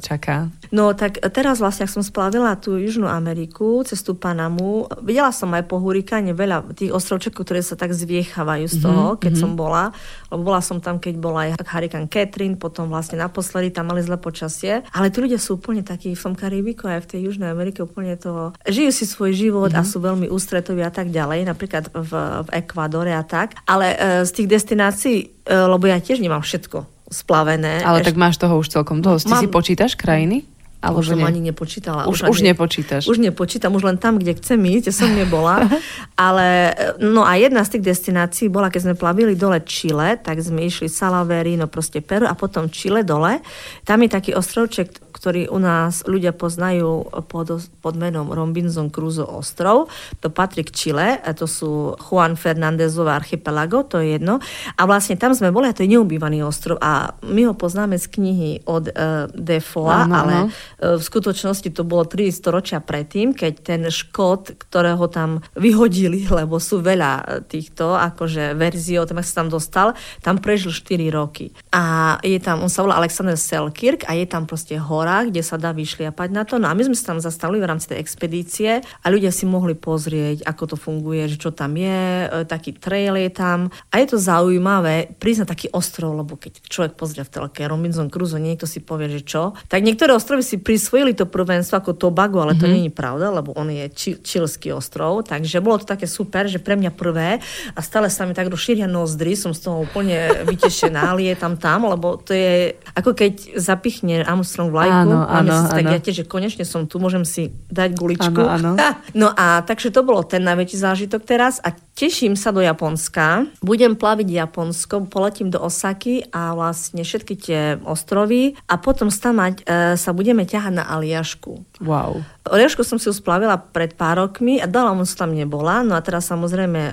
[0.03, 0.51] čaká?
[0.73, 5.53] No tak teraz vlastne, ak som splavila tú Južnú Ameriku, cez tú Panamu, videla som
[5.53, 9.23] aj po hurikáne veľa tých ostrovčekov, ktoré sa tak zviechávajú z mhm, toho, mm-hmm.
[9.23, 9.53] keď mm-hmm.
[9.53, 9.85] som bola.
[10.29, 14.17] Lebo bola som tam, keď bola aj hurikán Catherine, potom vlastne naposledy tam mali zle
[14.17, 14.85] počasie.
[14.93, 18.15] Ale tí ľudia sú úplne takí v tom Karibiku aj v tej Južnej Amerike úplne
[18.17, 18.55] to...
[18.65, 19.81] Žijú si svoj život mm-hmm.
[19.81, 19.91] a mhm.
[19.91, 22.13] sú veľmi ústretoví a tak ďalej, napríklad v,
[22.45, 23.57] v Ekvádore a tak.
[23.65, 23.97] Ale e,
[24.29, 27.85] z tých destinácií, e, lebo ja tiež nemám všetko splavené.
[27.85, 28.13] Ale Eš...
[28.13, 29.25] tak máš toho už celkom dosť.
[29.29, 29.43] Ty Mám...
[29.45, 30.49] si počítaš krajiny?
[30.83, 31.31] Ale už som nie.
[31.31, 32.11] ani nepočítala.
[32.11, 33.07] Už, už, už nepočítaš.
[33.07, 35.71] Už nepočítam, už len tam, kde chcem ísť, som nebola.
[36.19, 40.67] Ale no a jedna z tých destinácií bola, keď sme plavili dole Chile, tak sme
[40.67, 43.39] išli Salavery, no proste Peru a potom Chile dole.
[43.87, 49.87] Tam je taký ostrovček, ktorý u nás ľudia poznajú pod, pod menom Robinson Crusoe ostrov.
[50.19, 54.43] To patrí k Chile, to sú Juan Fernandezové archipelago, to je jedno.
[54.75, 58.07] A vlastne tam sme boli, a to je neubývaný ostrov a my ho poznáme z
[58.11, 60.43] knihy od uh, Defoa, ale
[60.83, 66.59] E, v skutočnosti to bolo 300 ročia predtým, keď ten škód, ktorého tam vyhodili, lebo
[66.59, 71.55] sú veľa e, týchto akože verzií o tom, sa tam dostal, tam prežil 4 roky.
[71.71, 75.61] A je tam, on sa volá Alexander Selkirk a je tam proste hora, kde sa
[75.61, 76.57] dá vyšliapať na to.
[76.57, 79.77] No a my sme sa tam zastavili v rámci tej expedície a ľudia si mohli
[79.77, 83.69] pozrieť, ako to funguje, že čo tam je, e, taký trail je tam.
[83.93, 88.09] A je to zaujímavé prísť na taký ostrov, lebo keď človek pozrie v telke Robinson
[88.09, 92.41] Crusoe, niekto si povie, že čo, tak niektoré ostrovy si prisvojili to prvenstvo ako Tobago,
[92.41, 92.75] ale to mm-hmm.
[92.79, 96.63] nie je pravda, lebo on je či, čilský ostrov, takže bolo to také super, že
[96.63, 97.43] pre mňa prvé
[97.75, 101.91] a stále sa mi tak rozšíria nozdry, som z toho úplne vytešená, je tam tam,
[101.91, 105.71] lebo to je ako keď zapichne Armstrong vlajku, áno, áno, áno.
[105.71, 108.43] tak ja tiež, že konečne som tu, môžem si dať guličku.
[108.43, 108.95] Áno, áno.
[109.21, 113.47] No a takže to bolo ten najväčší zážitok teraz a teším sa do Japonska.
[113.61, 119.95] Budem plaviť Japonsko, poletím do Osaky a vlastne všetky tie ostrovy a potom stamať e,
[120.01, 121.83] sa budeme ťahať na Aliašku.
[121.85, 122.25] Wow.
[122.43, 125.87] Aliašku som si ju splavila pred pár rokmi a dala mu tam nebola.
[125.87, 126.93] No a teraz samozrejme e,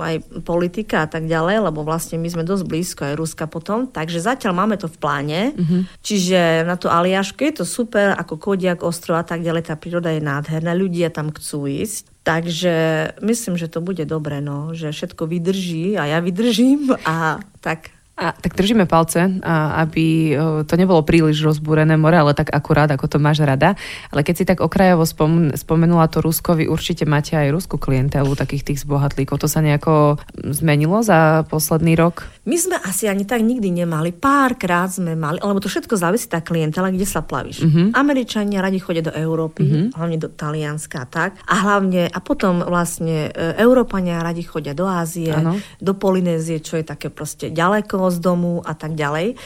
[0.00, 3.86] aj politika a tak ďalej, lebo vlastne my sme dosť blízko aj Ruska potom.
[3.86, 5.40] Takže zatiaľ máme to v pláne.
[5.54, 5.82] Mm-hmm.
[6.02, 9.70] Čiže na tú Aliašku je to super, ako Kodiak, ostrov a tak ďalej.
[9.70, 12.17] Tá príroda je nádherná, ľudia tam chcú ísť.
[12.28, 12.76] Takže
[13.24, 18.34] myslím, že to bude dobre, no, že všetko vydrží a ja vydržím a tak a,
[18.34, 19.30] tak držíme palce,
[19.78, 20.34] aby
[20.66, 23.78] to nebolo príliš rozbúrené more, ale tak akurát, ako to máš rada.
[24.10, 28.26] Ale keď si tak okrajovo spom, spomenula to Rusko, vy určite máte aj ruskú klientelu,
[28.34, 29.38] takých tých zbohatlíkov.
[29.38, 32.26] To sa nejako zmenilo za posledný rok?
[32.48, 34.16] My sme asi ani tak nikdy nemali.
[34.16, 37.60] Párkrát sme mali, lebo to všetko závisí tá klientela, kde sa plavíš.
[37.60, 37.92] Uh-huh.
[37.92, 40.00] Američania radi chodia do Európy, uh-huh.
[40.00, 41.30] hlavne do Talianska a tak.
[41.44, 45.60] A hlavne, a potom vlastne e, Európania radi chodia do Ázie, ano.
[45.76, 49.36] do Polynézie, čo je také proste ďaleko z domu a tak ďalej.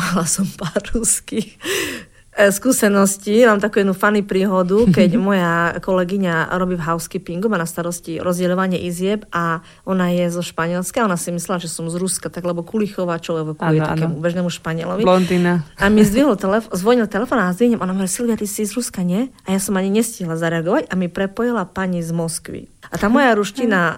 [0.00, 1.60] Mala som pár ruských
[2.54, 3.42] skúsenosti.
[3.42, 8.78] Mám takú jednu funny príhodu, keď moja kolegyňa robí v housekeepingu, má na starosti rozdielovanie
[8.86, 11.02] izieb a ona je zo Španielska.
[11.02, 15.02] Ona si myslela, že som z Ruska, tak lebo Kulichová, čo kvôli takému bežnému Španielovi.
[15.02, 15.66] Blondina.
[15.76, 17.82] A mi zdvihol telef- zvonil telefón a zdvihnem.
[17.82, 19.34] Ona hovorí, Silvia, ty si z Ruska, nie?
[19.44, 22.70] A ja som ani nestihla zareagovať a mi prepojila pani z Moskvy.
[22.88, 23.94] A tá moja ruština e,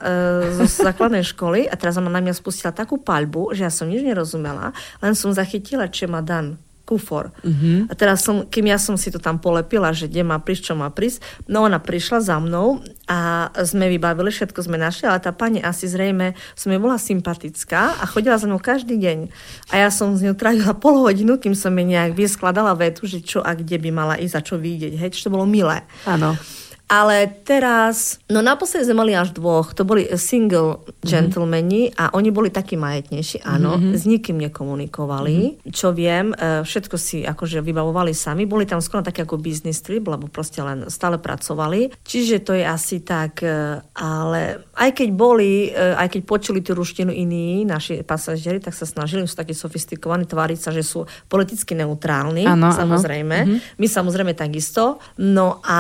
[0.57, 4.03] zo základnej školy, a teraz ona na mňa spustila takú paľbu, že ja som nič
[4.03, 6.59] nerozumela, len som zachytila, čo ma dan
[6.91, 7.31] kufor.
[7.47, 7.87] Uh-huh.
[7.87, 10.75] A teraz som, kým ja som si to tam polepila, že kde má prísť, čo
[10.75, 15.31] má prísť, no ona prišla za mnou a sme vybavili, všetko sme našli, ale tá
[15.31, 19.31] pani asi zrejme som jej bola sympatická a chodila za mnou každý deň.
[19.71, 23.23] A ja som z ňou trávila pol hodinu, kým som jej nejak vyskladala vetu, že
[23.23, 24.99] čo a kde by mala ísť a čo vidieť.
[24.99, 25.87] Hej, čo to bolo milé.
[26.03, 26.35] Áno.
[26.91, 32.03] Ale teraz, no naposledy sme mali až dvoch, to boli single gentlemani mm-hmm.
[32.03, 33.95] a oni boli takí majetnejší, áno, mm-hmm.
[33.95, 35.71] s nikým nekomunikovali, mm-hmm.
[35.71, 40.03] čo viem, e, všetko si akože vybavovali sami, boli tam skoro také ako business trip,
[40.03, 45.71] lebo proste len stále pracovali, čiže to je asi tak, e, ale aj keď boli,
[45.77, 50.59] aj keď počuli tú ruštinu iní naši pasažieri, tak sa snažili, sú takí sofistikovaní, tváriť
[50.59, 53.37] sa, že sú politicky neutrálni, ano, samozrejme.
[53.45, 53.49] Ano.
[53.61, 53.77] Mm-hmm.
[53.77, 54.99] My samozrejme takisto.
[55.21, 55.79] No a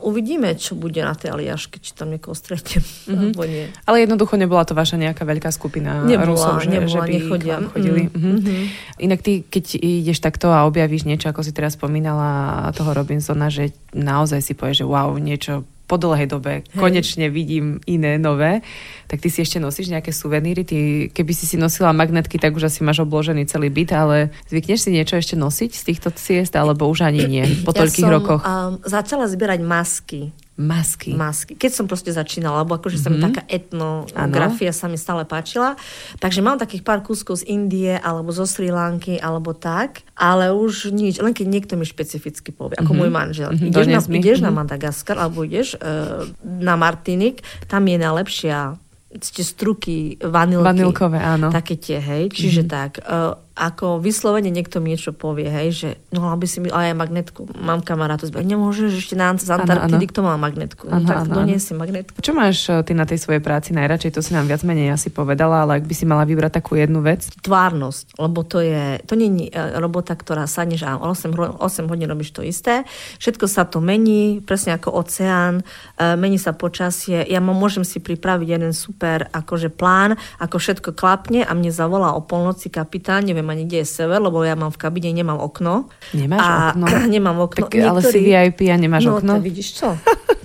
[0.00, 3.20] uvidíme, uvidíme, čo bude na tej Aliaške, či tam niekoho stretnem, mm-hmm.
[3.36, 3.68] alebo nie.
[3.84, 7.56] Ale jednoducho nebola to vaša nejaká veľká skupina nebola, Rusov, že, nebola, že by nechodia.
[7.68, 8.02] chodili.
[8.08, 8.34] Mm-hmm.
[8.40, 8.60] Mm-hmm.
[9.04, 13.76] Inak ty, keď ideš takto a objavíš niečo, ako si teraz spomínala toho Robinsona, že
[13.92, 16.78] naozaj si povieš, že wow, niečo po dlhej dobe Hej.
[16.78, 18.62] konečne vidím iné, nové,
[19.10, 20.62] tak ty si ešte nosíš nejaké suveníry?
[20.62, 24.86] Ty, keby si si nosila magnetky, tak už asi máš obložený celý byt, ale zvykneš
[24.86, 28.14] si niečo ešte nosiť z týchto ciest, alebo už ani nie, po ja toľkých som,
[28.14, 28.40] rokoch?
[28.46, 30.30] Um, začala zbierať masky.
[30.60, 31.16] Masky.
[31.16, 31.56] Masky.
[31.56, 33.04] Keď som proste začínala, lebo akože mm-hmm.
[33.04, 33.24] sa mi Mhm.
[33.32, 35.80] taká etnografia sa mi stále páčila.
[36.20, 40.92] Takže mám takých pár kúskov z Indie, alebo zo Sri Lanky, alebo tak, ale už
[40.92, 41.16] nič.
[41.18, 42.98] Len keď niekto mi špecificky povie, ako Mhm.
[43.00, 43.48] môj manžel.
[43.56, 44.58] Mhm, Ideš, na, ideš na Mhm.
[44.60, 48.76] Madagaskar, alebo ideš uh, na Martinik, tam je najlepšia
[49.10, 50.62] ste struky, vanilky.
[50.62, 51.50] Vanilkové, áno.
[51.50, 52.30] Také tie, hej.
[52.30, 52.70] Čiže Mhm.
[52.70, 56.96] tak, uh, ako vyslovene niekto mi niečo povie, hej, že no aby si mi, ale
[56.96, 57.60] aj magnetku.
[57.60, 60.88] Mám kamarátu, zbe, nemôžeš ešte na z Antarktidy, kto má magnetku.
[60.88, 62.16] No, Áno, tak áno, dones si magnetku.
[62.24, 64.16] Čo máš eh, ty na tej svojej práci najradšej?
[64.16, 67.04] To si nám viac menej asi povedala, ale ak by si mala vybrať takú jednu
[67.04, 67.28] vec.
[67.44, 72.08] Tvárnosť, lebo to je, to nie je robota, ktorá sadneš a 8, hro- 8 hodín
[72.08, 72.88] robíš to isté.
[73.20, 75.60] Všetko sa to mení, presne ako oceán,
[76.00, 77.28] e, mení sa počasie.
[77.28, 82.24] Ja môžem si pripraviť jeden super akože plán, ako všetko klapne a mne zavolá o
[82.24, 85.90] polnoci kapitán, neviem ani kde je sever, lebo ja mám v kabine, nemám okno.
[86.14, 86.86] Nemáš a, okno?
[87.18, 87.66] nemám okno.
[87.66, 89.36] Tak, ale si VIP a nemáš no, okno?
[89.36, 89.98] No, vidíš čo?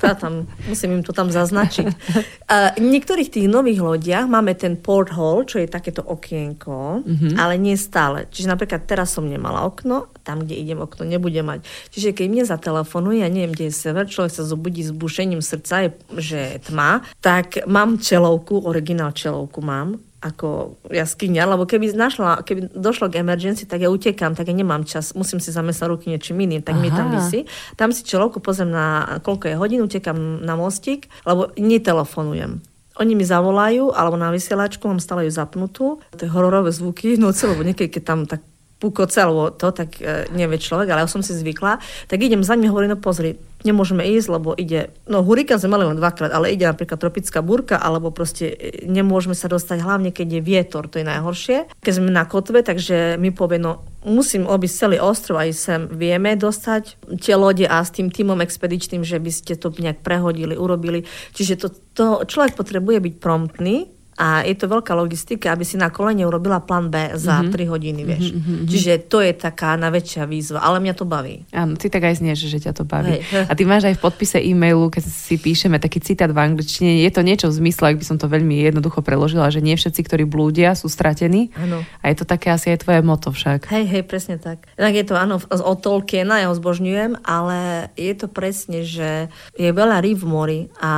[0.05, 1.87] Ja tam, musím im to tam zaznačiť.
[2.77, 7.41] V niektorých tých nových lodiach máme ten porthole, čo je takéto okienko, Mhm.
[7.41, 8.29] ale nie stále.
[8.29, 11.65] Čiže napríklad teraz som nemala okno, tam, kde idem, okno nebude mať.
[11.89, 15.85] Čiže keď mne zatelefonuje, ja neviem, kde je sever, človek sa zobudí s bušením srdca,
[15.85, 15.89] je,
[16.21, 22.73] že je tma, tak mám čelovku, originál čelovku mám, ako jaskyňa, lebo keby našla, keby
[22.73, 26.41] došlo k emergency, tak ja utekám, tak ja nemám čas, musím si zamestnať ruky niečím
[26.41, 27.21] iným, tak mi tam Aha.
[27.21, 27.45] vysí.
[27.77, 32.57] Tam si čelovku pozriem na koľko je hodín, utekám na mostík, lebo netelefonujem.
[32.95, 35.99] Oni mi zavolajú, alebo na vysielačku, mám stále ju zapnutú.
[36.15, 38.41] Tie hororové zvuky, no celé, lebo niekedy, keď tam tak
[38.79, 41.79] pukoce alebo to, tak e, nevie človek, ale ja som si zvykla.
[42.07, 45.89] Tak idem za ním, hovorím, no pozri, nemôžeme ísť, lebo ide, no hurikán sme mali
[45.89, 50.37] len dvakrát, ale ide napríklad tropická búrka, alebo proste e, nemôžeme sa dostať, hlavne keď
[50.37, 51.57] je vietor, to je najhoršie.
[51.81, 55.81] Keď sme na kotve, takže mi povie, no musím obísť celý ostrov aj sem.
[55.89, 60.53] Vieme dostať tie lode a s tým týmom expedičným, že by ste to nejak prehodili,
[60.53, 61.09] urobili.
[61.33, 65.91] Čiže to, to človek potrebuje byť promptný, a je to veľká logistika, aby si na
[65.91, 67.51] kolene urobila plán B za Mhm.
[67.51, 68.25] 3 hodiny, vieš.
[68.65, 71.43] Čiže to je taká najväčšia výzva, ale mňa to baví.
[71.51, 73.19] Áno, ty tak aj znieš, že ťa to baví.
[73.19, 73.47] Hej.
[73.47, 77.11] A ty máš aj v podpise e-mailu, keď si píšeme taký citát v angličtine, je
[77.11, 80.23] to niečo v zmysle, ak by som to veľmi jednoducho preložila, že nie všetci, ktorí
[80.23, 81.51] blúdia, sú stratení.
[81.59, 81.83] Áno.
[81.99, 83.67] A je to také asi aj tvoje moto však.
[83.67, 84.63] Hej, hej, presne tak.
[84.79, 89.69] Inak je to, áno, od Tolkiena, ja ho zbožňujem, ale je to presne, že je
[89.69, 90.91] veľa rýb v mori a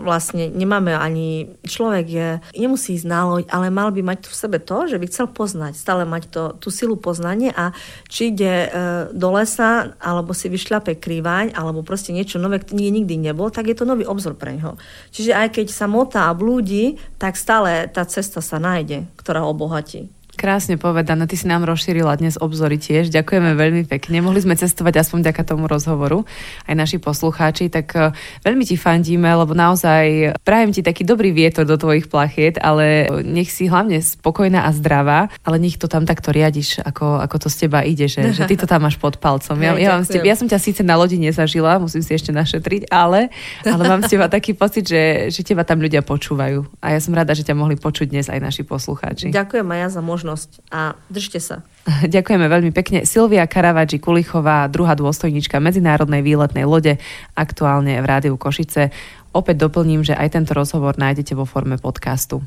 [0.00, 2.28] vlastne nemáme ani, človek je,
[2.62, 5.74] nemusí ísť na loď, ale mal by mať v sebe to, že by chcel poznať,
[5.74, 7.74] stále mať to, tú silu poznania a
[8.06, 8.68] či ide e,
[9.10, 13.76] do lesa, alebo si vyšľape krývaň, alebo proste niečo nové, kde nikdy nebol, tak je
[13.76, 14.78] to nový obzor pre neho.
[15.10, 20.06] Čiže aj keď sa motá a blúdi, tak stále tá cesta sa nájde, ktorá obohatí.
[20.32, 23.12] Krásne povedané, ty si nám rozšírila dnes obzory tiež.
[23.12, 24.24] Ďakujeme veľmi pekne.
[24.24, 26.24] Mohli sme cestovať aspoň vďaka tomu rozhovoru,
[26.64, 31.68] aj naši poslucháči, tak eh, veľmi ti fandíme, lebo naozaj prajem ti taký dobrý vietor
[31.68, 36.32] do tvojich plachiet, ale nech si hlavne spokojná a zdravá, ale nech to tam takto
[36.32, 39.60] riadiš, ako, ako to z teba ide, že, že ty to tam máš pod palcom.
[39.60, 42.88] Ja, ja, mám teba, ja som ťa síce na lodi nezažila, musím si ešte našetriť,
[42.88, 43.28] ale,
[43.68, 46.80] ale mám z teba taký pocit, že, že teba tam ľudia počúvajú.
[46.80, 49.28] A ja som rada, že ťa mohli počuť dnes aj naši poslucháči.
[49.28, 51.66] Ďakujem aj ja za možnosť a držte sa.
[52.14, 53.02] Ďakujeme veľmi pekne.
[53.02, 57.02] Silvia Karavadži Kulichová, druhá dôstojnička Medzinárodnej výletnej lode,
[57.34, 58.94] aktuálne v Rádiu Košice.
[59.34, 62.38] Opäť doplním, že aj tento rozhovor nájdete vo forme podcastu.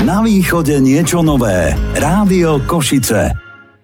[0.00, 1.76] Na východe niečo nové.
[2.00, 3.45] Rádio Košice.